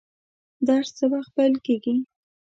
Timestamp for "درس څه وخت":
0.67-1.31